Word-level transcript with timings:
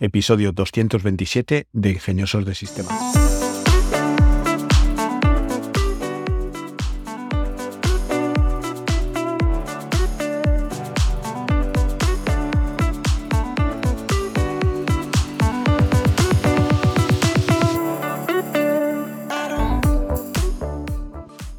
episodio 0.00 0.50
227 0.50 1.68
de 1.72 1.90
Ingeniosos 1.90 2.44
de 2.44 2.54
Sistemas. 2.54 3.14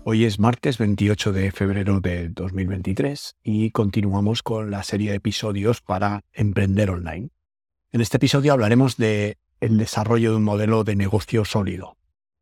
Hoy 0.08 0.24
es 0.26 0.40
martes 0.40 0.78
28 0.78 1.34
de 1.34 1.52
febrero 1.52 2.00
de 2.00 2.30
2023 2.30 3.38
y 3.44 3.72
continuamos 3.72 4.44
con 4.44 4.72
la 4.72 4.84
serie 4.84 5.10
de 5.10 5.18
episodios 5.18 5.82
para 5.82 6.22
emprender 6.34 6.90
online. 6.90 7.32
En 7.96 8.02
este 8.02 8.18
episodio 8.18 8.52
hablaremos 8.52 8.98
de 8.98 9.38
desarrollo 9.62 10.32
de 10.32 10.36
un 10.36 10.44
modelo 10.44 10.84
de 10.84 10.98
negocio 10.98 11.46
sólido. 11.46 11.96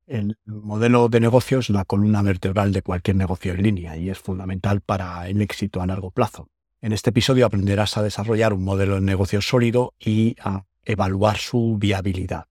El 0.07 0.35
modelo 0.47 1.09
de 1.09 1.19
negocio 1.19 1.59
es 1.59 1.69
la 1.69 1.85
columna 1.85 2.23
vertebral 2.23 2.73
de 2.73 2.81
cualquier 2.81 3.17
negocio 3.17 3.53
en 3.53 3.61
línea 3.61 3.95
y 3.95 4.09
es 4.09 4.17
fundamental 4.17 4.81
para 4.81 5.29
el 5.29 5.43
éxito 5.43 5.79
a 5.79 5.85
largo 5.85 6.09
plazo. 6.09 6.49
En 6.81 6.91
este 6.91 7.11
episodio 7.11 7.45
aprenderás 7.45 7.97
a 7.97 8.01
desarrollar 8.01 8.51
un 8.51 8.63
modelo 8.63 8.95
de 8.95 9.01
negocio 9.01 9.43
sólido 9.43 9.93
y 9.99 10.35
a 10.41 10.65
evaluar 10.85 11.37
su 11.37 11.77
viabilidad 11.77 12.47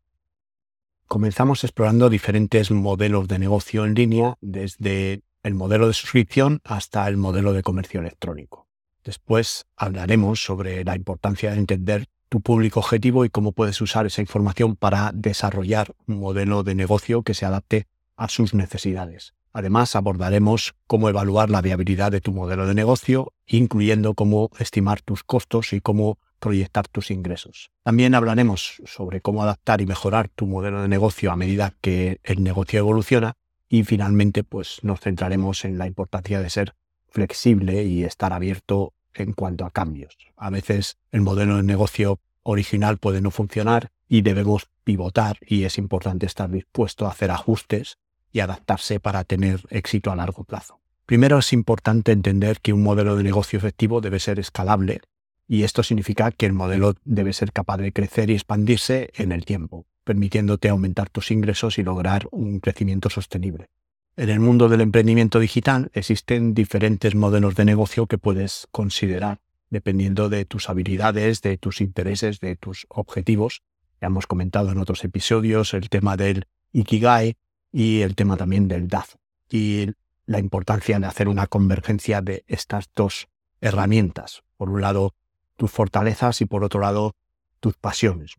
comenzamos 1.09 1.65
explorando 1.65 2.09
diferentes 2.09 2.71
modelos 2.71 3.27
de 3.27 3.41
negocio 3.41 3.85
en 3.85 3.95
línea, 3.95 4.39
desde 4.41 5.23
el 5.43 5.55
modelo 5.55 5.89
de 5.89 5.93
suscripción 5.93 6.61
hasta 6.63 7.09
el 7.09 7.17
modelo 7.17 7.53
de 7.53 7.63
comercio 7.63 7.99
electrónico. 7.99 8.69
Después 9.05 9.67
hablaremos 9.77 10.43
sobre 10.43 10.85
la 10.85 10.95
importancia 10.95 11.51
de 11.51 11.59
entender 11.59 12.07
tu 12.33 12.41
público 12.41 12.81
objetivo 12.81 13.27
y 13.27 13.29
cómo 13.29 13.53
puedes 13.53 13.79
usar 13.83 14.07
esa 14.07 14.23
información 14.23 14.75
para 14.75 15.11
desarrollar 15.13 15.95
un 16.07 16.19
modelo 16.19 16.63
de 16.63 16.75
negocio 16.75 17.23
que 17.23 17.35
se 17.35 17.45
adapte 17.45 17.89
a 18.17 18.31
sus 18.31 18.55
necesidades. 18.55 19.35
Además, 19.53 19.95
abordaremos 19.97 20.75
cómo 20.87 21.11
evaluar 21.11 21.51
la 21.51 21.61
viabilidad 21.61 22.11
de 22.11 22.23
tu 22.23 22.33
modelo 22.33 22.67
de 22.67 22.73
negocio, 22.73 23.35
incluyendo 23.47 24.15
cómo 24.15 24.49
estimar 24.59 25.03
tus 25.03 25.25
costos 25.25 25.75
y 25.75 25.83
cómo 25.83 26.17
proyectar 26.39 26.89
tus 26.89 27.11
ingresos. 27.11 27.71
También 27.83 28.15
hablaremos 28.15 28.81
sobre 28.87 29.21
cómo 29.21 29.43
adaptar 29.43 29.83
y 29.83 29.87
mejorar 29.87 30.31
tu 30.31 30.47
modelo 30.47 30.81
de 30.81 30.89
negocio 30.89 31.33
a 31.33 31.37
medida 31.37 31.75
que 31.83 32.19
el 32.25 32.43
negocio 32.43 32.79
evoluciona 32.79 33.35
y 33.69 33.85
finalmente 33.85 34.43
pues 34.43 34.79
nos 34.81 35.01
centraremos 35.01 35.67
en 35.67 35.77
la 35.77 35.87
importancia 35.87 36.41
de 36.41 36.49
ser 36.49 36.73
flexible 37.11 37.85
y 37.85 38.05
estar 38.05 38.33
abierto 38.33 38.95
en 39.15 39.33
cuanto 39.33 39.65
a 39.65 39.71
cambios. 39.71 40.17
A 40.37 40.51
veces 40.51 40.99
el 41.11 41.21
modelo 41.21 41.57
de 41.57 41.63
negocio 41.63 42.21
original 42.43 42.99
puede 42.99 43.21
no 43.21 43.31
funcionar 43.31 43.91
y 44.09 44.23
debemos 44.23 44.69
pivotar 44.85 45.39
y 45.47 45.65
es 45.65 45.79
importante 45.79 46.27
estar 46.27 46.51
dispuesto 46.51 47.07
a 47.07 47.11
hacer 47.11 47.31
ajustes 47.31 47.99
y 48.33 48.41
adaptarse 48.41 49.01
para 49.01 49.25
tener 49.25 49.61
éxito 49.71 50.11
a 50.11 50.17
largo 50.17 50.45
plazo. 50.45 50.81
Primero 51.07 51.39
es 51.39 51.53
importante 51.53 52.13
entender 52.13 52.61
que 52.61 52.73
un 52.73 52.83
modelo 52.83 53.17
de 53.17 53.23
negocio 53.23 53.59
efectivo 53.59 54.01
debe 54.01 54.19
ser 54.19 54.39
escalable 54.39 55.01
y 55.49 55.65
esto 55.65 55.83
significa 55.83 56.31
que 56.31 56.47
el 56.47 56.53
modelo 56.53 56.95
debe 57.05 57.33
ser 57.33 57.53
capaz 57.53 57.77
de 57.79 57.93
crecer 57.93 58.31
y 58.31 58.35
expandirse 58.35 59.11
en 59.17 59.33
el 59.33 59.45
tiempo, 59.45 59.87
permitiéndote 60.05 60.69
aumentar 60.69 61.11
tus 61.11 61.31
ingresos 61.31 61.79
y 61.79 61.83
lograr 61.83 62.29
un 62.31 62.61
crecimiento 62.61 63.11
sostenible. 63.11 63.69
En 64.15 64.29
el 64.29 64.41
mundo 64.41 64.69
del 64.69 64.83
emprendimiento 64.83 65.41
digital 65.41 65.91
existen 65.95 66.53
diferentes 66.53 67.15
modelos 67.15 67.55
de 67.55 67.65
negocio 67.65 68.07
que 68.07 68.19
puedes 68.19 68.69
considerar 68.71 69.41
dependiendo 69.71 70.29
de 70.29 70.45
tus 70.45 70.69
habilidades, 70.69 71.41
de 71.41 71.57
tus 71.57 71.81
intereses, 71.81 72.39
de 72.39 72.57
tus 72.57 72.87
objetivos. 72.91 73.63
Ya 74.03 74.09
hemos 74.09 74.27
comentado 74.27 74.71
en 74.71 74.77
otros 74.77 75.03
episodios 75.03 75.73
el 75.73 75.89
tema 75.89 76.19
del 76.19 76.47
Ikigai 76.73 77.39
y 77.73 78.03
el 78.03 78.15
tema 78.15 78.37
también 78.37 78.69
del 78.69 78.89
DAF 78.89 79.15
y 79.49 79.87
la 80.27 80.41
importancia 80.41 81.01
de 81.01 81.07
hacer 81.07 81.27
una 81.27 81.47
convergencia 81.47 82.21
de 82.21 82.45
estas 82.49 82.91
dos 82.95 83.29
herramientas. 83.63 84.43
Por 84.59 84.69
un 84.69 84.83
lado, 84.83 85.15
tus 85.57 85.71
fortalezas 85.71 86.43
y 86.43 86.45
por 86.45 86.65
otro 86.65 86.81
lado 86.81 87.17
tus 87.61 87.79
pasiones. 87.79 88.37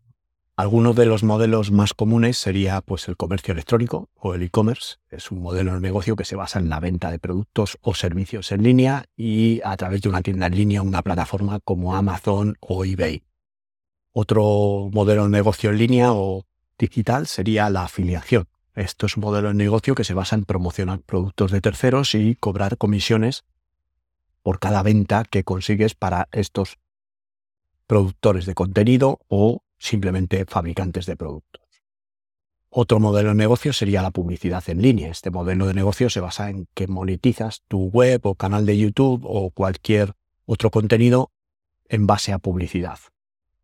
Algunos 0.56 0.96
de 0.96 1.08
los 1.08 1.24
modelos 1.24 1.72
más 1.72 1.96
comunes 1.96 2.38
sería 2.38 2.82
pues 2.82 3.08
el 3.08 3.18
comercio 3.18 3.54
electrónico 3.54 4.10
o 4.14 4.36
el 4.36 4.44
e-commerce. 4.44 4.98
Es 5.10 5.32
un 5.32 5.42
modelo 5.42 5.74
de 5.74 5.80
negocio 5.80 6.16
que 6.16 6.26
se 6.26 6.36
basa 6.36 6.60
en 6.60 6.70
la 6.70 6.80
venta 6.80 7.10
de 7.10 7.18
productos 7.18 7.80
o 7.82 7.96
servicios 7.96 8.52
en 8.52 8.62
línea 8.62 9.06
y 9.18 9.62
a 9.64 9.76
través 9.78 10.04
de 10.04 10.10
una 10.10 10.22
tienda 10.22 10.46
en 10.46 10.56
línea, 10.56 10.84
una 10.84 11.02
plataforma 11.02 11.60
como 11.60 11.96
Amazon 11.96 12.56
o 12.60 12.86
eBay. 12.86 13.24
Otro 14.12 14.92
modelo 14.94 15.24
de 15.24 15.30
negocio 15.30 15.72
en 15.72 15.80
línea 15.80 16.14
o 16.14 16.46
digital 16.78 17.26
sería 17.26 17.72
la 17.72 17.86
afiliación. 17.86 18.48
Esto 18.76 19.08
es 19.08 19.18
un 19.18 19.22
modelo 19.22 19.48
de 19.48 19.56
negocio 19.56 19.96
que 19.96 20.04
se 20.04 20.14
basa 20.14 20.36
en 20.36 20.46
promocionar 20.46 21.00
productos 21.00 21.50
de 21.50 21.62
terceros 21.62 22.14
y 22.14 22.36
cobrar 22.36 22.78
comisiones 22.78 23.44
por 24.44 24.60
cada 24.60 24.84
venta 24.84 25.24
que 25.24 25.44
consigues 25.44 25.96
para 25.96 26.30
estos 26.32 26.78
productores 27.88 28.46
de 28.46 28.54
contenido 28.54 29.20
o 29.28 29.64
simplemente 29.84 30.46
fabricantes 30.46 31.06
de 31.06 31.18
productos. 31.18 31.62
Otro 32.70 33.00
modelo 33.00 33.30
de 33.30 33.36
negocio 33.36 33.74
sería 33.74 34.02
la 34.02 34.12
publicidad 34.12 34.64
en 34.68 34.82
línea. 34.82 35.10
Este 35.10 35.30
modelo 35.30 35.68
de 35.68 35.74
negocio 35.74 36.10
se 36.10 36.22
basa 36.22 36.50
en 36.50 36.68
que 36.74 36.88
monetizas 36.88 37.64
tu 37.68 37.90
web 37.90 38.22
o 38.24 38.36
canal 38.36 38.66
de 38.66 38.78
YouTube 38.78 39.24
o 39.26 39.52
cualquier 39.52 40.14
otro 40.46 40.72
contenido 40.72 41.32
en 41.90 42.08
base 42.08 42.32
a 42.32 42.40
publicidad. 42.40 42.98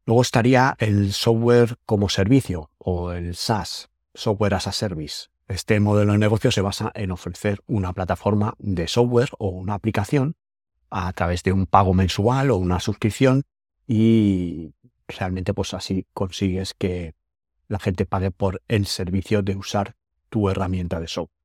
Luego 0.05 0.21
estaría 0.21 0.75
el 0.79 1.13
software 1.13 1.77
como 1.85 2.09
servicio 2.09 2.69
o 2.77 3.13
el 3.13 3.35
SaaS, 3.35 3.89
Software 4.13 4.55
as 4.55 4.67
a 4.67 4.71
Service. 4.73 5.27
Este 5.47 5.79
modelo 5.79 6.11
de 6.11 6.17
negocio 6.17 6.51
se 6.51 6.61
basa 6.61 6.91
en 6.95 7.11
ofrecer 7.11 7.61
una 7.65 7.93
plataforma 7.93 8.55
de 8.59 8.87
software 8.87 9.29
o 9.39 9.47
una 9.47 9.73
aplicación 9.73 10.35
a 10.89 11.13
través 11.13 11.43
de 11.43 11.53
un 11.53 11.65
pago 11.65 11.93
mensual 11.93 12.51
o 12.51 12.57
una 12.57 12.79
suscripción 12.79 13.43
y 13.87 14.73
realmente 15.09 15.53
pues 15.53 15.73
así 15.73 16.05
consigues 16.13 16.73
que 16.73 17.13
la 17.67 17.79
gente 17.79 18.05
pague 18.05 18.31
por 18.31 18.61
el 18.67 18.85
servicio 18.85 19.41
de 19.41 19.55
usar 19.55 19.95
tu 20.29 20.49
herramienta 20.49 20.99
de 20.99 21.07
software. 21.07 21.37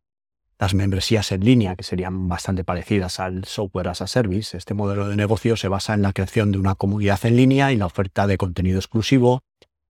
Las 0.58 0.72
membresías 0.72 1.32
en 1.32 1.44
línea, 1.44 1.74
que 1.74 1.82
serían 1.82 2.28
bastante 2.28 2.64
parecidas 2.64 3.18
al 3.18 3.44
software 3.44 3.88
as 3.88 4.00
a 4.02 4.06
service, 4.06 4.56
este 4.56 4.72
modelo 4.72 5.08
de 5.08 5.16
negocio 5.16 5.56
se 5.56 5.68
basa 5.68 5.94
en 5.94 6.02
la 6.02 6.12
creación 6.12 6.52
de 6.52 6.58
una 6.58 6.76
comunidad 6.76 7.24
en 7.26 7.36
línea 7.36 7.72
y 7.72 7.76
la 7.76 7.86
oferta 7.86 8.26
de 8.26 8.38
contenido 8.38 8.78
exclusivo 8.78 9.42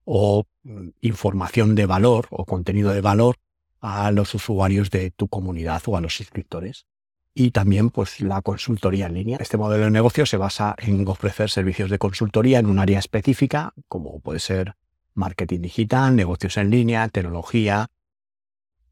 o 0.04 0.44
mm, 0.62 0.88
información 1.02 1.74
de 1.74 1.86
valor 1.86 2.26
o 2.30 2.44
contenido 2.46 2.92
de 2.92 3.02
valor 3.02 3.36
a 3.80 4.10
los 4.10 4.34
usuarios 4.34 4.90
de 4.90 5.10
tu 5.10 5.28
comunidad 5.28 5.82
o 5.86 5.96
a 5.96 6.00
los 6.00 6.16
suscriptores 6.16 6.86
y 7.34 7.50
también 7.50 7.90
pues 7.90 8.20
la 8.20 8.40
consultoría 8.42 9.06
en 9.06 9.14
línea. 9.14 9.38
Este 9.40 9.56
modelo 9.56 9.84
de 9.84 9.90
negocio 9.90 10.24
se 10.24 10.36
basa 10.36 10.76
en 10.78 11.06
ofrecer 11.08 11.50
servicios 11.50 11.90
de 11.90 11.98
consultoría 11.98 12.60
en 12.60 12.66
un 12.66 12.78
área 12.78 13.00
específica, 13.00 13.74
como 13.88 14.20
puede 14.20 14.38
ser 14.38 14.76
marketing 15.14 15.60
digital, 15.60 16.14
negocios 16.14 16.56
en 16.56 16.70
línea, 16.70 17.08
tecnología, 17.08 17.90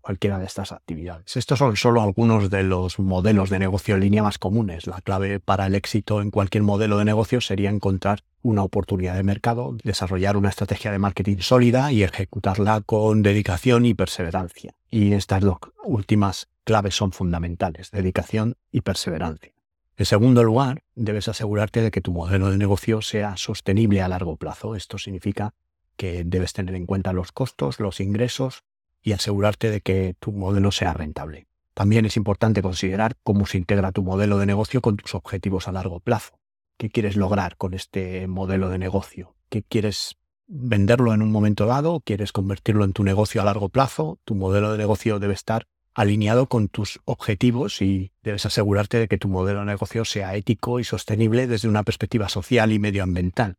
cualquiera 0.01 0.39
de 0.39 0.47
estas 0.47 0.73
actividades. 0.73 1.37
Estos 1.37 1.61
son 1.61 1.77
solo 1.77 2.03
algunos 2.03 2.51
de 2.51 2.65
los 2.65 2.99
modelos 2.99 3.51
de 3.51 3.61
negocio 3.61 3.95
en 3.95 4.01
línea 4.01 4.23
más 4.25 4.39
comunes. 4.39 4.87
La 4.87 5.01
clave 5.01 5.39
para 5.39 5.67
el 5.67 5.77
éxito 5.77 6.21
en 6.21 6.31
cualquier 6.31 6.65
modelo 6.65 6.99
de 6.99 7.05
negocio 7.05 7.41
sería 7.41 7.71
encontrar 7.71 8.25
una 8.43 8.65
oportunidad 8.65 9.15
de 9.15 9.23
mercado, 9.23 9.77
desarrollar 9.85 10.37
una 10.37 10.49
estrategia 10.49 10.91
de 10.91 10.99
marketing 10.99 11.39
sólida 11.39 11.93
y 11.93 12.03
ejecutarla 12.03 12.81
con 12.81 13.23
dedicación 13.23 13.87
y 13.87 13.95
perseverancia. 13.95 14.75
Y 14.91 15.13
estas 15.13 15.43
dos 15.43 15.59
últimas 15.85 16.49
claves 16.65 16.95
son 16.95 17.13
fundamentales, 17.13 17.91
dedicación 17.91 18.57
y 18.71 18.83
perseverancia. 18.83 19.53
En 19.97 20.07
segundo 20.07 20.43
lugar, 20.43 20.83
debes 20.95 21.29
asegurarte 21.29 21.83
de 21.83 21.91
que 21.91 22.01
tu 22.01 22.13
modelo 22.13 22.51
de 22.51 22.57
negocio 22.57 23.03
sea 23.03 23.37
sostenible 23.37 24.01
a 24.01 24.09
largo 24.09 24.37
plazo. 24.37 24.75
Esto 24.75 24.99
significa 24.99 25.55
que 25.97 26.25
debes 26.25 26.53
tener 26.53 26.75
en 26.75 26.87
cuenta 26.87 27.13
los 27.13 27.31
costos, 27.31 27.79
los 27.79 28.01
ingresos 28.01 28.65
y 29.03 29.13
asegurarte 29.13 29.71
de 29.71 29.81
que 29.81 30.17
tu 30.19 30.33
modelo 30.33 30.73
sea 30.73 30.95
rentable. 30.95 31.47
También 31.75 32.07
es 32.07 32.17
importante 32.17 32.63
considerar 32.63 33.17
cómo 33.23 33.47
se 33.47 33.59
integra 33.59 33.93
tu 33.93 34.03
modelo 34.03 34.39
de 34.39 34.47
negocio 34.47 34.81
con 34.81 34.97
tus 34.97 35.15
objetivos 35.15 35.69
a 35.69 35.73
largo 35.73 36.01
plazo. 36.01 36.39
¿Qué 36.77 36.91
quieres 36.91 37.17
lograr 37.17 37.57
con 37.57 37.75
este 37.75 38.27
modelo 38.27 38.69
de 38.69 38.79
negocio? 38.79 39.35
¿Qué 39.49 39.63
quieres 39.63 40.17
venderlo 40.47 41.15
en 41.15 41.23
un 41.23 41.31
momento 41.33 41.67
dado? 41.67 42.01
¿Quieres 42.01 42.33
convertirlo 42.33 42.85
en 42.85 42.93
tu 42.93 43.05
negocio 43.05 43.41
a 43.41 43.45
largo 43.45 43.69
plazo? 43.69 44.19
Tu 44.25 44.35
modelo 44.35 44.73
de 44.73 44.79
negocio 44.79 45.19
debe 45.19 45.35
estar 45.35 45.67
alineado 45.95 46.49
con 46.49 46.69
tus 46.69 47.01
objetivos 47.05 47.83
y 47.83 48.13
debes 48.23 48.47
asegurarte 48.47 48.99
de 48.99 49.09
que 49.09 49.19
tu 49.19 49.29
modelo 49.29 49.61
de 49.61 49.67
negocio 49.67 50.05
sea 50.05 50.35
ético 50.35 50.81
y 50.81 50.85
sostenible 50.85 51.47
desde 51.47 51.69
una 51.69 51.83
perspectiva 51.83 52.29
social 52.29 52.73
y 52.73 52.79
medioambiental. 52.79 53.57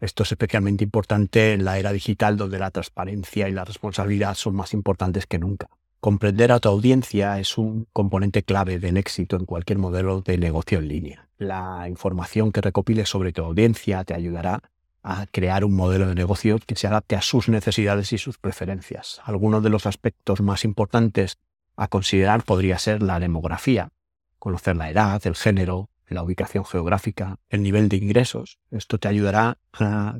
Esto 0.00 0.22
es 0.22 0.32
especialmente 0.32 0.84
importante 0.84 1.52
en 1.52 1.64
la 1.64 1.78
era 1.78 1.92
digital 1.92 2.36
donde 2.36 2.58
la 2.58 2.70
transparencia 2.70 3.48
y 3.48 3.52
la 3.52 3.64
responsabilidad 3.64 4.34
son 4.34 4.54
más 4.54 4.74
importantes 4.74 5.26
que 5.26 5.38
nunca. 5.38 5.68
Comprender 6.00 6.52
a 6.52 6.60
tu 6.60 6.68
audiencia 6.68 7.40
es 7.40 7.56
un 7.56 7.86
componente 7.92 8.42
clave 8.42 8.78
del 8.78 8.98
éxito 8.98 9.36
en 9.36 9.46
cualquier 9.46 9.78
modelo 9.78 10.20
de 10.20 10.36
negocio 10.36 10.78
en 10.78 10.88
línea. 10.88 11.28
La 11.38 11.88
información 11.88 12.52
que 12.52 12.60
recopiles 12.60 13.08
sobre 13.08 13.32
tu 13.32 13.42
audiencia 13.42 14.04
te 14.04 14.12
ayudará 14.12 14.60
a 15.04 15.26
crear 15.26 15.64
un 15.64 15.76
modelo 15.76 16.08
de 16.08 16.14
negocio 16.14 16.58
que 16.66 16.74
se 16.74 16.86
adapte 16.86 17.14
a 17.14 17.20
sus 17.20 17.48
necesidades 17.48 18.12
y 18.12 18.18
sus 18.18 18.38
preferencias. 18.38 19.20
Algunos 19.24 19.62
de 19.62 19.68
los 19.68 19.86
aspectos 19.86 20.40
más 20.40 20.64
importantes 20.64 21.38
a 21.76 21.88
considerar 21.88 22.42
podría 22.42 22.78
ser 22.78 23.02
la 23.02 23.20
demografía, 23.20 23.90
conocer 24.38 24.76
la 24.76 24.90
edad, 24.90 25.24
el 25.26 25.36
género, 25.36 25.90
la 26.08 26.22
ubicación 26.22 26.64
geográfica, 26.64 27.36
el 27.50 27.62
nivel 27.62 27.88
de 27.90 27.98
ingresos. 27.98 28.58
Esto 28.70 28.98
te 28.98 29.08
ayudará 29.08 29.58
a 29.74 30.16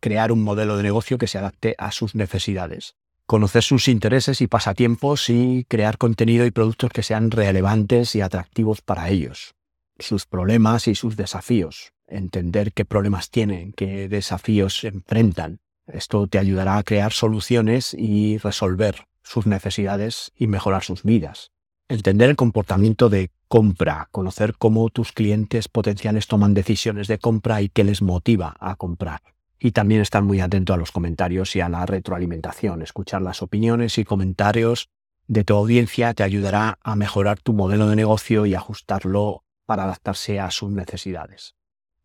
crear 0.00 0.32
un 0.32 0.42
modelo 0.42 0.76
de 0.76 0.82
negocio 0.82 1.16
que 1.16 1.28
se 1.28 1.38
adapte 1.38 1.76
a 1.78 1.92
sus 1.92 2.14
necesidades. 2.16 2.96
Conocer 3.26 3.62
sus 3.62 3.88
intereses 3.88 4.40
y 4.40 4.48
pasatiempos 4.48 5.30
y 5.30 5.64
crear 5.68 5.96
contenido 5.96 6.44
y 6.44 6.50
productos 6.50 6.90
que 6.90 7.02
sean 7.02 7.30
relevantes 7.30 8.14
y 8.16 8.20
atractivos 8.20 8.82
para 8.82 9.08
ellos. 9.08 9.54
Sus 9.98 10.26
problemas 10.26 10.88
y 10.88 10.94
sus 10.94 11.16
desafíos. 11.16 11.93
Entender 12.06 12.72
qué 12.72 12.84
problemas 12.84 13.30
tienen, 13.30 13.72
qué 13.72 14.08
desafíos 14.08 14.84
enfrentan. 14.84 15.60
Esto 15.86 16.26
te 16.26 16.38
ayudará 16.38 16.78
a 16.78 16.82
crear 16.82 17.12
soluciones 17.12 17.94
y 17.94 18.38
resolver 18.38 19.06
sus 19.22 19.46
necesidades 19.46 20.32
y 20.36 20.46
mejorar 20.46 20.84
sus 20.84 21.02
vidas. 21.02 21.50
Entender 21.88 22.30
el 22.30 22.36
comportamiento 22.36 23.08
de 23.08 23.30
compra, 23.48 24.08
conocer 24.10 24.54
cómo 24.56 24.88
tus 24.90 25.12
clientes 25.12 25.68
potenciales 25.68 26.26
toman 26.26 26.54
decisiones 26.54 27.08
de 27.08 27.18
compra 27.18 27.62
y 27.62 27.68
qué 27.68 27.84
les 27.84 28.02
motiva 28.02 28.56
a 28.58 28.76
comprar. 28.76 29.20
Y 29.58 29.72
también 29.72 30.00
estar 30.00 30.22
muy 30.22 30.40
atento 30.40 30.74
a 30.74 30.76
los 30.76 30.92
comentarios 30.92 31.54
y 31.56 31.60
a 31.60 31.68
la 31.68 31.86
retroalimentación. 31.86 32.82
Escuchar 32.82 33.22
las 33.22 33.42
opiniones 33.42 33.98
y 33.98 34.04
comentarios 34.04 34.88
de 35.26 35.44
tu 35.44 35.54
audiencia 35.54 36.12
te 36.14 36.22
ayudará 36.22 36.78
a 36.82 36.96
mejorar 36.96 37.40
tu 37.40 37.52
modelo 37.52 37.88
de 37.88 37.96
negocio 37.96 38.44
y 38.46 38.54
ajustarlo 38.54 39.44
para 39.66 39.84
adaptarse 39.84 40.40
a 40.40 40.50
sus 40.50 40.70
necesidades. 40.70 41.54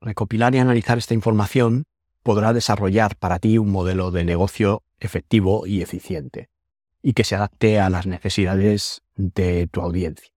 Recopilar 0.02 0.56
y 0.56 0.60
analizar 0.60 0.98
esta 0.98 1.14
información 1.14 1.84
podrá 2.24 2.54
desarrollar 2.54 3.16
para 3.18 3.40
ti 3.40 3.58
un 3.58 3.70
modelo 3.70 4.12
de 4.12 4.24
negocio 4.24 4.84
efectivo 5.00 5.68
y 5.68 5.82
eficiente 5.82 6.50
y 7.02 7.14
que 7.14 7.24
se 7.24 7.36
adapte 7.36 7.80
a 7.80 7.90
las 7.90 8.08
necesidades 8.08 9.02
de 9.16 9.68
tu 9.68 9.82
audiencia. 9.82 10.30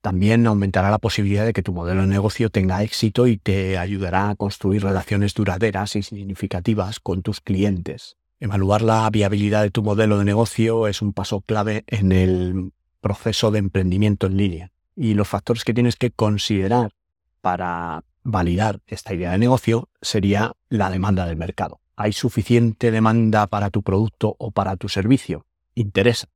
También 0.00 0.46
aumentará 0.46 0.90
la 0.90 0.98
posibilidad 0.98 1.44
de 1.44 1.52
que 1.52 1.62
tu 1.62 1.72
modelo 1.72 2.02
de 2.02 2.06
negocio 2.06 2.50
tenga 2.50 2.82
éxito 2.82 3.26
y 3.26 3.38
te 3.38 3.76
ayudará 3.78 4.30
a 4.30 4.36
construir 4.36 4.82
relaciones 4.82 5.34
duraderas 5.34 5.96
y 5.96 6.02
significativas 6.02 7.00
con 7.00 7.22
tus 7.22 7.40
clientes. 7.40 8.16
Evaluar 8.38 8.82
la 8.82 9.08
viabilidad 9.10 9.62
de 9.62 9.70
tu 9.70 9.82
modelo 9.82 10.18
de 10.18 10.24
negocio 10.24 10.86
es 10.86 11.02
un 11.02 11.12
paso 11.12 11.40
clave 11.40 11.84
en 11.86 12.12
el 12.12 12.72
proceso 13.00 13.50
de 13.50 13.58
emprendimiento 13.58 14.26
en 14.26 14.36
línea. 14.36 14.72
Y 14.94 15.14
los 15.14 15.28
factores 15.28 15.64
que 15.64 15.74
tienes 15.74 15.96
que 15.96 16.10
considerar 16.10 16.92
para 17.40 18.04
validar 18.26 18.80
esta 18.86 19.14
idea 19.14 19.32
de 19.32 19.38
negocio 19.38 19.88
sería 20.02 20.52
la 20.68 20.90
demanda 20.90 21.26
del 21.26 21.36
mercado. 21.36 21.80
¿Hay 21.96 22.12
suficiente 22.12 22.90
demanda 22.90 23.46
para 23.46 23.70
tu 23.70 23.82
producto 23.82 24.36
o 24.38 24.50
para 24.50 24.76
tu 24.76 24.88
servicio? 24.88 25.46
interesa 25.76 26.26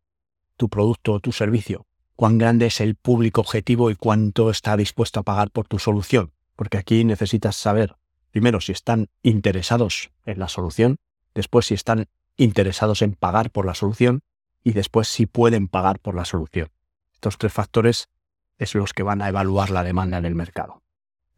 tu 0.56 0.68
producto 0.68 1.14
o 1.14 1.20
tu 1.20 1.32
servicio, 1.32 1.86
cuán 2.14 2.36
grande 2.36 2.66
es 2.66 2.80
el 2.80 2.94
público 2.94 3.40
objetivo 3.40 3.90
y 3.90 3.96
cuánto 3.96 4.50
está 4.50 4.76
dispuesto 4.76 5.20
a 5.20 5.22
pagar 5.22 5.50
por 5.50 5.66
tu 5.66 5.78
solución. 5.78 6.32
Porque 6.54 6.76
aquí 6.76 7.02
necesitas 7.02 7.56
saber, 7.56 7.96
primero, 8.30 8.60
si 8.60 8.72
están 8.72 9.08
interesados 9.22 10.10
en 10.26 10.38
la 10.38 10.48
solución, 10.48 10.96
después 11.34 11.66
si 11.66 11.74
están 11.74 12.08
interesados 12.36 13.00
en 13.00 13.14
pagar 13.14 13.50
por 13.50 13.64
la 13.64 13.74
solución 13.74 14.20
y 14.62 14.72
después 14.72 15.08
si 15.08 15.24
pueden 15.24 15.66
pagar 15.66 15.98
por 15.98 16.14
la 16.14 16.26
solución. 16.26 16.68
Estos 17.14 17.38
tres 17.38 17.54
factores 17.54 18.10
es 18.58 18.74
los 18.74 18.92
que 18.92 19.02
van 19.02 19.22
a 19.22 19.30
evaluar 19.30 19.70
la 19.70 19.82
demanda 19.82 20.18
en 20.18 20.26
el 20.26 20.34
mercado. 20.34 20.82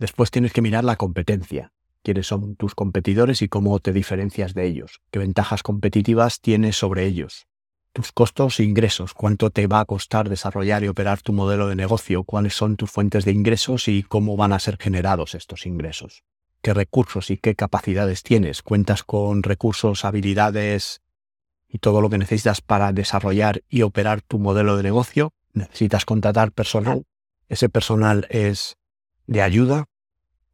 Después 0.02 0.32
tienes 0.32 0.52
que 0.52 0.62
mirar 0.62 0.82
la 0.82 0.96
competencia, 0.96 1.70
quiénes 2.02 2.26
son 2.26 2.56
tus 2.56 2.74
competidores 2.74 3.40
y 3.40 3.46
cómo 3.46 3.78
te 3.78 3.92
diferencias 3.92 4.52
de 4.52 4.66
ellos, 4.66 5.00
qué 5.12 5.20
ventajas 5.20 5.62
competitivas 5.62 6.40
tienes 6.40 6.76
sobre 6.76 7.06
ellos, 7.06 7.46
tus 7.92 8.10
costos 8.10 8.58
e 8.58 8.64
ingresos, 8.64 9.14
cuánto 9.14 9.50
te 9.50 9.68
va 9.68 9.78
a 9.78 9.84
costar 9.84 10.28
desarrollar 10.28 10.82
y 10.82 10.88
operar 10.88 11.22
tu 11.22 11.32
modelo 11.32 11.68
de 11.68 11.76
negocio, 11.76 12.24
cuáles 12.24 12.54
son 12.54 12.74
tus 12.74 12.90
fuentes 12.90 13.24
de 13.24 13.30
ingresos 13.30 13.86
y 13.86 14.02
cómo 14.02 14.36
van 14.36 14.52
a 14.52 14.58
ser 14.58 14.76
generados 14.76 15.36
estos 15.36 15.66
ingresos. 15.66 16.24
¿Qué 16.62 16.74
recursos 16.74 17.30
y 17.30 17.36
qué 17.36 17.54
capacidades 17.54 18.24
tienes? 18.24 18.62
¿Cuentas 18.62 19.04
con 19.04 19.44
recursos, 19.44 20.04
habilidades 20.04 21.00
y 21.68 21.78
todo 21.78 22.00
lo 22.00 22.10
que 22.10 22.18
necesitas 22.18 22.60
para 22.60 22.92
desarrollar 22.92 23.62
y 23.68 23.82
operar 23.82 24.20
tu 24.20 24.40
modelo 24.40 24.76
de 24.76 24.82
negocio? 24.82 25.32
¿Necesitas 25.52 26.04
contratar 26.04 26.50
personal? 26.50 27.04
¿Ese 27.48 27.68
personal 27.68 28.26
es 28.30 28.78
de 29.28 29.42
ayuda? 29.42 29.86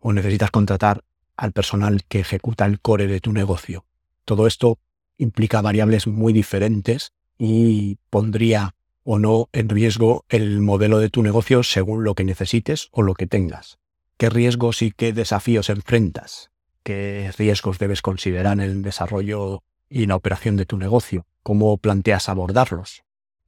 ¿O 0.00 0.12
necesitas 0.12 0.50
contratar 0.50 1.04
al 1.36 1.52
personal 1.52 2.02
que 2.04 2.20
ejecuta 2.20 2.66
el 2.66 2.80
core 2.80 3.06
de 3.06 3.20
tu 3.20 3.32
negocio? 3.32 3.84
Todo 4.24 4.46
esto 4.46 4.78
implica 5.16 5.60
variables 5.60 6.06
muy 6.06 6.32
diferentes 6.32 7.12
y 7.38 7.98
pondría 8.10 8.74
o 9.04 9.18
no 9.18 9.48
en 9.52 9.68
riesgo 9.68 10.24
el 10.28 10.60
modelo 10.60 10.98
de 10.98 11.08
tu 11.08 11.22
negocio 11.22 11.62
según 11.62 12.04
lo 12.04 12.14
que 12.14 12.24
necesites 12.24 12.88
o 12.92 13.02
lo 13.02 13.14
que 13.14 13.26
tengas. 13.26 13.78
¿Qué 14.18 14.30
riesgos 14.30 14.82
y 14.82 14.90
qué 14.90 15.12
desafíos 15.12 15.70
enfrentas? 15.70 16.50
¿Qué 16.82 17.32
riesgos 17.38 17.78
debes 17.78 18.02
considerar 18.02 18.54
en 18.54 18.60
el 18.60 18.82
desarrollo 18.82 19.62
y 19.88 20.06
la 20.06 20.16
operación 20.16 20.56
de 20.56 20.66
tu 20.66 20.76
negocio? 20.76 21.24
¿Cómo 21.42 21.78
planteas 21.78 22.28
abordarlos? 22.28 23.04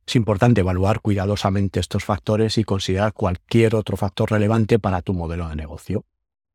Es 0.07 0.17
importante 0.17 0.63
evaluar 0.63 1.01
cuidadosamente 1.01 1.79
estos 1.79 2.05
factores 2.05 2.59
y 2.59 2.65
considerar 2.65 3.13
cualquier 3.13 3.75
otro 3.75 3.97
factor 3.97 4.31
relevante 4.31 4.79
para 4.79 5.03
tu 5.03 5.13
modelo 5.13 5.49
de 5.49 5.57
negocio. 5.57 6.05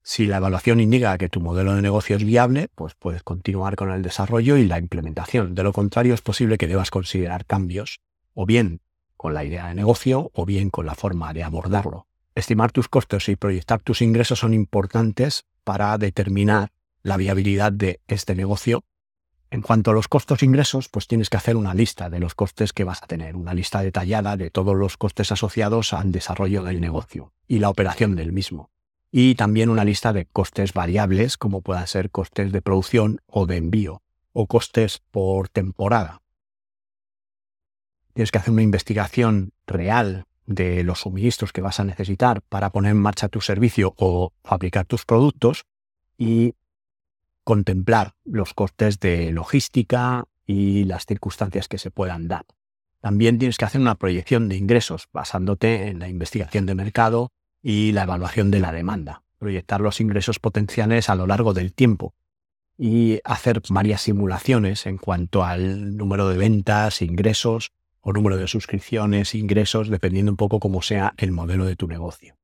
Si 0.07 0.27
la 0.27 0.37
evaluación 0.37 0.79
indica 0.79 1.17
que 1.17 1.29
tu 1.29 1.41
modelo 1.41 1.73
de 1.73 1.81
negocio 1.81 2.15
es 2.15 2.23
viable, 2.23 2.69
pues 2.75 2.93
puedes 2.93 3.23
continuar 3.23 3.75
con 3.75 3.89
el 3.89 4.03
desarrollo 4.03 4.55
y 4.55 4.67
la 4.67 4.77
implementación. 4.77 5.55
De 5.55 5.63
lo 5.63 5.73
contrario, 5.73 6.13
es 6.13 6.21
posible 6.21 6.59
que 6.59 6.67
debas 6.67 6.91
considerar 6.91 7.47
cambios, 7.47 8.01
o 8.35 8.45
bien 8.45 8.81
con 9.17 9.33
la 9.33 9.43
idea 9.43 9.67
de 9.67 9.73
negocio, 9.73 10.29
o 10.35 10.45
bien 10.45 10.69
con 10.69 10.85
la 10.85 10.93
forma 10.93 11.33
de 11.33 11.41
abordarlo. 11.41 12.05
Estimar 12.35 12.71
tus 12.71 12.87
costos 12.87 13.29
y 13.29 13.35
proyectar 13.35 13.81
tus 13.81 14.03
ingresos 14.03 14.37
son 14.37 14.53
importantes 14.53 15.45
para 15.63 15.97
determinar 15.97 16.71
la 17.01 17.17
viabilidad 17.17 17.71
de 17.71 17.99
este 18.07 18.35
negocio. 18.35 18.83
En 19.49 19.63
cuanto 19.63 19.89
a 19.89 19.95
los 19.95 20.07
costos 20.07 20.43
e 20.43 20.45
ingresos, 20.45 20.87
pues 20.87 21.07
tienes 21.07 21.31
que 21.31 21.37
hacer 21.37 21.55
una 21.55 21.73
lista 21.73 22.11
de 22.11 22.19
los 22.19 22.35
costes 22.35 22.73
que 22.73 22.83
vas 22.83 23.01
a 23.01 23.07
tener, 23.07 23.35
una 23.35 23.55
lista 23.55 23.81
detallada 23.81 24.37
de 24.37 24.51
todos 24.51 24.75
los 24.75 24.97
costes 24.97 25.31
asociados 25.31 25.93
al 25.93 26.11
desarrollo 26.11 26.61
del 26.61 26.79
negocio 26.79 27.33
y 27.47 27.57
la 27.57 27.69
operación 27.69 28.15
del 28.15 28.33
mismo 28.33 28.69
y 29.11 29.35
también 29.35 29.69
una 29.69 29.85
lista 29.85 30.13
de 30.13 30.25
costes 30.25 30.73
variables, 30.73 31.37
como 31.37 31.61
puedan 31.61 31.87
ser 31.87 32.11
costes 32.11 32.51
de 32.51 32.61
producción 32.61 33.21
o 33.27 33.45
de 33.45 33.57
envío, 33.57 34.01
o 34.33 34.47
costes 34.47 35.01
por 35.11 35.49
temporada. 35.49 36.21
Tienes 38.13 38.31
que 38.31 38.37
hacer 38.37 38.53
una 38.53 38.61
investigación 38.61 39.51
real 39.67 40.25
de 40.45 40.83
los 40.83 41.01
suministros 41.01 41.51
que 41.51 41.61
vas 41.61 41.79
a 41.79 41.83
necesitar 41.83 42.41
para 42.41 42.69
poner 42.69 42.91
en 42.91 42.97
marcha 42.97 43.29
tu 43.29 43.41
servicio 43.41 43.93
o 43.97 44.31
fabricar 44.43 44.85
tus 44.85 45.05
productos 45.05 45.65
y 46.17 46.53
contemplar 47.43 48.15
los 48.23 48.53
costes 48.53 48.99
de 48.99 49.31
logística 49.31 50.25
y 50.45 50.83
las 50.85 51.05
circunstancias 51.05 51.67
que 51.67 51.77
se 51.77 51.91
puedan 51.91 52.27
dar. 52.27 52.45
También 53.01 53.37
tienes 53.37 53.57
que 53.57 53.65
hacer 53.65 53.81
una 53.81 53.95
proyección 53.95 54.49
de 54.49 54.55
ingresos 54.55 55.07
basándote 55.11 55.87
en 55.87 55.99
la 55.99 56.09
investigación 56.09 56.65
de 56.65 56.75
mercado 56.75 57.31
y 57.67 57.93
la 57.93 58.03
evaluación 58.03 58.51
de 58.51 58.59
la 58.59 58.71
demanda, 58.71 59.23
proyectar 59.39 59.81
los 59.81 59.99
ingresos 59.99 60.37
potenciales 60.37 61.09
a 61.09 61.15
lo 61.15 61.25
largo 61.25 61.55
del 61.55 61.73
tiempo 61.73 62.13
y 62.77 63.21
hacer 63.23 63.59
varias 63.69 64.01
simulaciones 64.01 64.85
en 64.85 64.99
cuanto 64.99 65.43
al 65.43 65.97
número 65.97 66.29
de 66.29 66.37
ventas, 66.37 67.01
ingresos 67.01 67.71
o 68.01 68.13
número 68.13 68.37
de 68.37 68.47
suscripciones, 68.47 69.33
ingresos, 69.33 69.89
dependiendo 69.89 70.31
un 70.31 70.37
poco 70.37 70.59
cómo 70.59 70.83
sea 70.83 71.15
el 71.17 71.31
modelo 71.31 71.65
de 71.65 71.75
tu 71.75 71.87
negocio. 71.87 72.37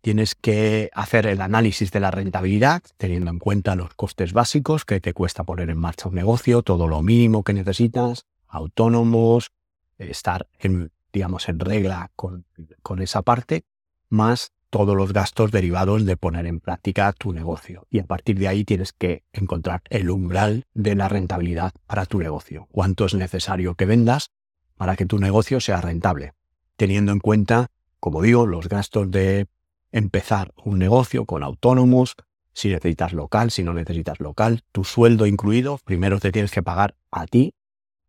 Tienes 0.00 0.34
que 0.34 0.90
hacer 0.92 1.28
el 1.28 1.40
análisis 1.40 1.92
de 1.92 2.00
la 2.00 2.10
rentabilidad, 2.10 2.82
teniendo 2.96 3.30
en 3.30 3.38
cuenta 3.38 3.76
los 3.76 3.94
costes 3.94 4.32
básicos 4.32 4.84
que 4.84 5.00
te 5.00 5.14
cuesta 5.14 5.44
poner 5.44 5.70
en 5.70 5.78
marcha 5.78 6.08
un 6.08 6.16
negocio, 6.16 6.62
todo 6.62 6.88
lo 6.88 7.00
mínimo 7.00 7.44
que 7.44 7.52
necesitas, 7.52 8.26
autónomos, 8.48 9.52
estar 9.98 10.48
en, 10.58 10.90
digamos, 11.12 11.48
en 11.48 11.60
regla 11.60 12.10
con, 12.16 12.44
con 12.82 13.00
esa 13.00 13.22
parte 13.22 13.64
más 14.08 14.52
todos 14.70 14.96
los 14.96 15.12
gastos 15.12 15.52
derivados 15.52 16.04
de 16.04 16.16
poner 16.16 16.46
en 16.46 16.60
práctica 16.60 17.12
tu 17.12 17.32
negocio. 17.32 17.86
Y 17.90 18.00
a 18.00 18.04
partir 18.04 18.38
de 18.38 18.48
ahí 18.48 18.64
tienes 18.64 18.92
que 18.92 19.24
encontrar 19.32 19.82
el 19.90 20.10
umbral 20.10 20.64
de 20.74 20.94
la 20.94 21.08
rentabilidad 21.08 21.72
para 21.86 22.06
tu 22.06 22.18
negocio. 22.18 22.68
Cuánto 22.72 23.06
es 23.06 23.14
necesario 23.14 23.74
que 23.74 23.86
vendas 23.86 24.30
para 24.76 24.96
que 24.96 25.06
tu 25.06 25.18
negocio 25.18 25.60
sea 25.60 25.80
rentable. 25.80 26.34
Teniendo 26.76 27.12
en 27.12 27.20
cuenta, 27.20 27.68
como 28.00 28.22
digo, 28.22 28.46
los 28.46 28.68
gastos 28.68 29.10
de 29.10 29.46
empezar 29.92 30.52
un 30.62 30.78
negocio 30.78 31.24
con 31.24 31.42
autónomos, 31.42 32.14
si 32.52 32.68
necesitas 32.68 33.12
local, 33.12 33.50
si 33.50 33.62
no 33.62 33.72
necesitas 33.72 34.20
local, 34.20 34.62
tu 34.72 34.84
sueldo 34.84 35.26
incluido, 35.26 35.78
primero 35.84 36.20
te 36.20 36.32
tienes 36.32 36.50
que 36.50 36.62
pagar 36.62 36.96
a 37.10 37.26
ti 37.26 37.54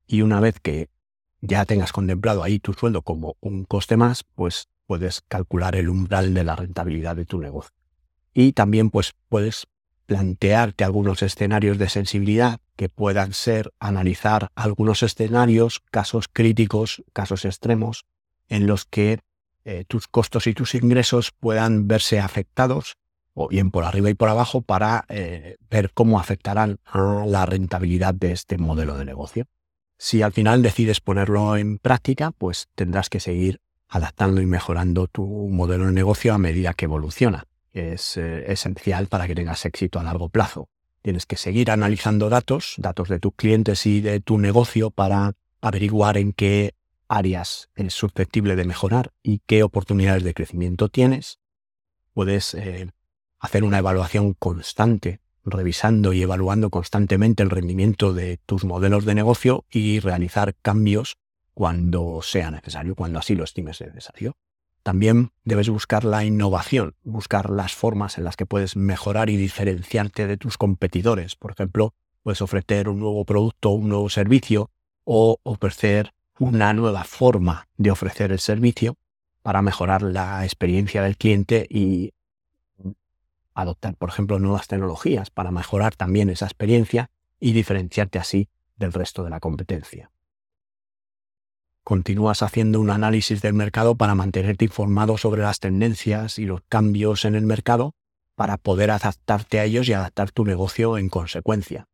y 0.05 0.21
una 0.21 0.39
vez 0.39 0.59
que 0.59 0.89
ya 1.41 1.65
tengas 1.65 1.91
contemplado 1.91 2.43
ahí 2.43 2.59
tu 2.59 2.73
sueldo 2.73 3.01
como 3.03 3.35
un 3.39 3.65
coste 3.65 3.97
más, 3.97 4.23
pues 4.23 4.69
puedes 4.87 5.21
calcular 5.27 5.75
el 5.75 5.89
umbral 5.89 6.33
de 6.33 6.43
la 6.43 6.55
rentabilidad 6.55 7.15
de 7.15 7.25
tu 7.25 7.39
negocio. 7.39 7.75
Y 8.33 8.53
también 8.53 8.89
pues 8.89 9.13
puedes 9.29 9.67
plantearte 10.07 10.83
algunos 10.83 11.21
escenarios 11.21 11.77
de 11.77 11.89
sensibilidad 11.89 12.59
que 12.75 12.89
puedan 12.89 13.33
ser 13.33 13.73
analizar 13.79 14.49
algunos 14.55 15.03
escenarios, 15.03 15.83
casos 15.91 16.27
críticos, 16.31 17.03
casos 17.13 17.45
extremos, 17.45 18.05
en 18.47 18.65
los 18.65 18.85
que 18.85 19.19
eh, 19.65 19.83
tus 19.85 20.07
costos 20.07 20.47
y 20.47 20.53
tus 20.53 20.75
ingresos 20.75 21.31
puedan 21.37 21.87
verse 21.87 22.19
afectados, 22.19 22.95
o 23.33 23.49
bien 23.49 23.69
por 23.69 23.83
arriba 23.83 24.09
y 24.09 24.13
por 24.13 24.29
abajo, 24.29 24.61
para 24.61 25.03
eh, 25.09 25.57
ver 25.69 25.91
cómo 25.93 26.19
afectarán 26.19 26.79
la 26.93 27.45
rentabilidad 27.45 28.13
de 28.13 28.31
este 28.31 28.57
modelo 28.57 28.97
de 28.97 29.05
negocio. 29.05 29.45
Si 29.97 30.21
al 30.21 30.31
final 30.31 30.61
decides 30.61 31.01
ponerlo 31.01 31.57
en 31.57 31.79
práctica, 31.79 32.31
pues 32.31 32.67
tendrás 32.75 33.09
que 33.09 33.19
seguir 33.19 33.59
adaptando 33.89 34.41
y 34.41 34.45
mejorando 34.45 35.07
tu 35.07 35.25
modelo 35.25 35.85
de 35.85 35.93
negocio 35.93 36.33
a 36.33 36.37
medida 36.37 36.73
que 36.73 36.85
evoluciona. 36.85 37.45
Es 37.71 38.17
eh, 38.17 38.51
esencial 38.51 39.07
para 39.07 39.27
que 39.27 39.35
tengas 39.35 39.65
éxito 39.65 39.99
a 39.99 40.03
largo 40.03 40.29
plazo. 40.29 40.69
Tienes 41.01 41.25
que 41.25 41.37
seguir 41.37 41.71
analizando 41.71 42.29
datos, 42.29 42.75
datos 42.77 43.07
de 43.07 43.19
tus 43.19 43.33
clientes 43.35 43.85
y 43.85 44.01
de 44.01 44.19
tu 44.19 44.37
negocio 44.37 44.89
para 44.89 45.33
averiguar 45.61 46.17
en 46.17 46.33
qué 46.33 46.73
áreas 47.07 47.69
es 47.75 47.93
susceptible 47.93 48.55
de 48.55 48.65
mejorar 48.65 49.13
y 49.23 49.41
qué 49.45 49.63
oportunidades 49.63 50.23
de 50.23 50.33
crecimiento 50.33 50.89
tienes. 50.89 51.39
Puedes 52.13 52.53
eh, 52.55 52.89
hacer 53.39 53.63
una 53.63 53.77
evaluación 53.77 54.33
constante, 54.33 55.21
revisando 55.45 56.11
y 56.11 56.21
evaluando 56.21 56.69
constantemente 56.69 57.43
el 57.43 57.49
rendimiento 57.49 58.13
de 58.13 58.39
tus 58.45 58.65
modelos 58.65 59.05
de 59.05 59.15
negocio 59.15 59.65
y 59.69 59.99
realizar 59.99 60.55
cambios 60.61 61.15
cuando 61.57 62.19
sea 62.21 62.51
necesario, 62.51 62.93
cuando 62.93 63.17
así 63.17 63.33
lo 63.33 63.43
estimes 63.43 63.81
necesario. 63.81 64.37
También 64.83 65.31
debes 65.43 65.69
buscar 65.69 66.03
la 66.05 66.23
innovación, 66.23 66.93
buscar 67.03 67.49
las 67.49 67.73
formas 67.73 68.19
en 68.19 68.25
las 68.25 68.35
que 68.35 68.45
puedes 68.45 68.75
mejorar 68.75 69.31
y 69.31 69.37
diferenciarte 69.37 70.27
de 70.27 70.37
tus 70.37 70.55
competidores. 70.55 71.35
Por 71.35 71.49
ejemplo, 71.49 71.95
puedes 72.21 72.43
ofrecer 72.43 72.87
un 72.87 72.99
nuevo 72.99 73.25
producto, 73.25 73.71
un 73.71 73.89
nuevo 73.89 74.07
servicio 74.07 74.69
o 75.03 75.39
ofrecer 75.41 76.13
una 76.37 76.73
nueva 76.73 77.03
forma 77.05 77.67
de 77.75 77.89
ofrecer 77.89 78.31
el 78.31 78.39
servicio 78.39 78.95
para 79.41 79.63
mejorar 79.63 80.03
la 80.03 80.45
experiencia 80.45 81.01
del 81.01 81.17
cliente 81.17 81.65
y 81.71 82.13
adoptar, 83.55 83.95
por 83.95 84.09
ejemplo, 84.09 84.37
nuevas 84.37 84.67
tecnologías 84.67 85.31
para 85.31 85.49
mejorar 85.49 85.95
también 85.95 86.29
esa 86.29 86.45
experiencia 86.45 87.09
y 87.39 87.53
diferenciarte 87.53 88.19
así 88.19 88.47
del 88.75 88.93
resto 88.93 89.23
de 89.23 89.31
la 89.31 89.39
competencia 89.39 90.11
continúas 91.87 92.43
haciendo 92.43 92.81
un 92.81 92.89
análisis 92.89 93.41
del 93.41 93.53
mercado 93.53 93.95
para 93.95 94.13
mantenerte 94.13 94.65
informado 94.65 95.17
sobre 95.17 95.41
las 95.41 95.61
tendencias 95.61 96.37
y 96.37 96.43
los 96.43 96.59
cambios 96.67 97.23
en 97.23 97.33
el 97.33 97.45
mercado 97.45 97.95
para 98.35 98.57
poder 98.57 98.91
adaptarte 98.91 99.61
a 99.61 99.63
ellos 99.63 99.87
y 99.87 99.93
adaptar 99.93 100.31
tu 100.31 100.43
negocio 100.43 100.97
en 100.97 101.07
consecuencia. 101.07 101.87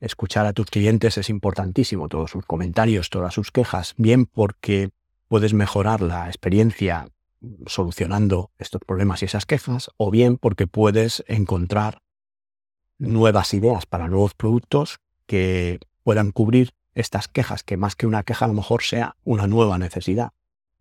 Escuchar 0.00 0.44
a 0.44 0.52
tus 0.52 0.66
clientes 0.66 1.16
es 1.16 1.30
importantísimo, 1.30 2.10
todos 2.10 2.30
sus 2.30 2.44
comentarios, 2.44 3.08
todas 3.08 3.32
sus 3.32 3.50
quejas, 3.50 3.94
bien 3.96 4.26
porque 4.26 4.90
puedes 5.28 5.54
mejorar 5.54 6.02
la 6.02 6.26
experiencia 6.26 7.08
solucionando 7.64 8.50
estos 8.58 8.82
problemas 8.86 9.22
y 9.22 9.24
esas 9.24 9.46
quejas, 9.46 9.88
o 9.96 10.10
bien 10.10 10.36
porque 10.36 10.66
puedes 10.66 11.24
encontrar 11.26 12.02
nuevas 12.98 13.54
ideas 13.54 13.86
para 13.86 14.08
nuevos 14.08 14.34
productos 14.34 14.98
que 15.24 15.80
puedan 16.02 16.32
cubrir 16.32 16.74
estas 16.94 17.28
quejas, 17.28 17.62
que 17.62 17.76
más 17.76 17.96
que 17.96 18.06
una 18.06 18.22
queja 18.22 18.44
a 18.44 18.48
lo 18.48 18.54
mejor 18.54 18.82
sea 18.82 19.16
una 19.24 19.46
nueva 19.46 19.78
necesidad. 19.78 20.32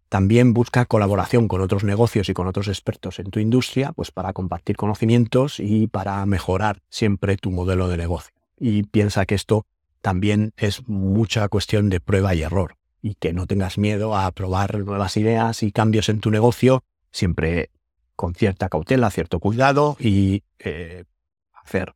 También 0.10 0.54
busca 0.54 0.86
colaboración 0.86 1.48
con 1.48 1.62
otros 1.62 1.86
negocios 1.86 2.28
y 2.28 2.34
con 2.34 2.46
otros 2.46 2.68
expertos 2.68 3.20
en 3.20 3.32
tu 3.32 3.40
industria, 3.40 3.94
pues 3.94 4.12
para 4.12 4.34
compartir 4.34 4.76
conocimientos 4.76 5.60
y 5.60 5.88
para 5.88 6.26
mejorar 6.26 6.82
siempre 6.90 7.38
tu 7.38 7.50
modelo 7.50 7.88
de 7.88 7.98
negocio. 7.98 8.34
Y 8.60 8.84
piensa 8.84 9.26
que 9.26 9.36
esto 9.36 9.66
también 10.02 10.52
es 10.58 10.88
mucha 10.88 11.48
cuestión 11.48 11.90
de 11.90 12.02
prueba 12.02 12.36
y 12.36 12.42
error 12.42 12.76
y 13.02 13.16
que 13.16 13.34
no 13.34 13.48
tengas 13.48 13.78
miedo 13.78 14.16
a 14.16 14.30
probar 14.32 14.80
nuevas 14.80 15.16
ideas 15.18 15.64
y 15.64 15.72
cambios 15.72 16.10
en 16.10 16.20
tu 16.20 16.30
negocio, 16.30 16.84
siempre 17.12 17.70
con 18.16 18.36
cierta 18.36 18.70
cautela, 18.70 19.10
cierto 19.10 19.40
cuidado 19.40 19.96
y 20.00 20.44
eh, 20.60 21.06
hacer 21.54 21.96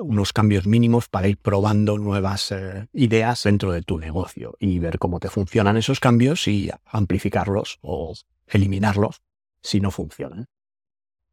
unos 0.00 0.32
cambios 0.32 0.66
mínimos 0.66 1.08
para 1.08 1.28
ir 1.28 1.38
probando 1.38 1.98
nuevas 1.98 2.52
eh, 2.52 2.86
ideas 2.92 3.42
dentro 3.44 3.72
de 3.72 3.82
tu 3.82 3.98
negocio 3.98 4.56
y 4.58 4.78
ver 4.78 4.98
cómo 4.98 5.20
te 5.20 5.28
funcionan 5.28 5.76
esos 5.76 6.00
cambios 6.00 6.48
y 6.48 6.70
amplificarlos 6.86 7.78
o 7.82 8.14
eliminarlos 8.46 9.22
si 9.62 9.80
no 9.80 9.90
funcionan. 9.90 10.46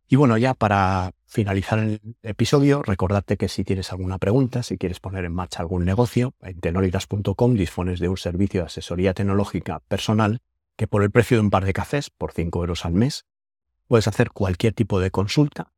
Y 0.10 0.16
bueno, 0.16 0.38
ya 0.38 0.54
para 0.54 1.12
finalizar 1.26 1.80
el 1.80 2.00
episodio, 2.24 2.82
recordarte 2.82 3.36
que 3.36 3.50
si 3.50 3.66
tienes 3.66 3.92
alguna 3.92 4.18
pregunta, 4.18 4.64
si 4.64 4.78
quieres 4.78 5.02
poner 5.02 5.26
en 5.26 5.34
marcha 5.34 5.62
algún 5.62 5.84
negocio, 5.84 6.34
en 6.42 6.60
tenoritas.com 6.60 7.56
dispones 7.56 8.00
de 8.00 8.08
un 8.08 8.18
servicio 8.18 8.62
de 8.62 8.68
asesoría 8.68 9.14
tecnológica 9.14 9.82
personal 9.88 10.40
que 10.78 10.88
por 10.88 11.04
el 11.04 11.12
precio 11.12 11.38
de 11.38 11.42
un 11.42 11.50
par 11.50 11.66
de 11.66 11.74
cafés, 11.74 12.10
por 12.10 12.32
5 12.32 12.60
euros 12.60 12.86
al 12.86 12.94
mes, 12.94 13.26
puedes 13.88 14.08
hacer 14.08 14.32
cualquier 14.32 14.74
tipo 14.74 15.00
de 15.00 15.12
consulta 15.12 15.74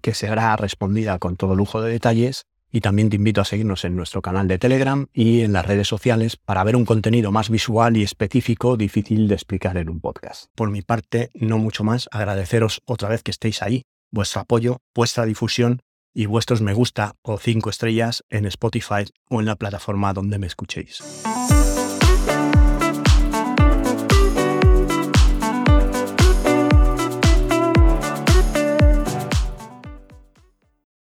que 0.00 0.14
será 0.14 0.56
respondida 0.56 1.18
con 1.18 1.36
todo 1.36 1.54
lujo 1.54 1.82
de 1.82 1.92
detalles 1.92 2.46
y 2.72 2.80
también 2.80 3.10
te 3.10 3.16
invito 3.16 3.40
a 3.40 3.44
seguirnos 3.44 3.84
en 3.84 3.94
nuestro 3.96 4.22
canal 4.22 4.48
de 4.48 4.58
Telegram 4.58 5.06
y 5.12 5.42
en 5.42 5.52
las 5.52 5.66
redes 5.66 5.86
sociales 5.86 6.36
para 6.36 6.64
ver 6.64 6.74
un 6.74 6.86
contenido 6.86 7.30
más 7.30 7.50
visual 7.50 7.96
y 7.96 8.02
específico 8.02 8.76
difícil 8.76 9.28
de 9.28 9.34
explicar 9.34 9.76
en 9.76 9.90
un 9.90 10.00
podcast. 10.00 10.46
Por 10.54 10.70
mi 10.70 10.80
parte, 10.80 11.30
no 11.34 11.58
mucho 11.58 11.84
más, 11.84 12.08
agradeceros 12.10 12.80
otra 12.86 13.10
vez 13.10 13.22
que 13.22 13.30
estéis 13.30 13.62
ahí, 13.62 13.82
vuestro 14.10 14.40
apoyo, 14.40 14.78
vuestra 14.94 15.26
difusión 15.26 15.82
y 16.14 16.26
vuestros 16.26 16.60
me 16.60 16.72
gusta 16.72 17.14
o 17.22 17.38
cinco 17.38 17.70
estrellas 17.70 18.24
en 18.30 18.46
Spotify 18.46 19.04
o 19.28 19.40
en 19.40 19.46
la 19.46 19.56
plataforma 19.56 20.12
donde 20.12 20.38
me 20.38 20.46
escuchéis. 20.46 21.02